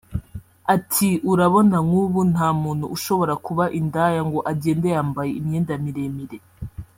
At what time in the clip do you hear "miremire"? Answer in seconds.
5.85-6.37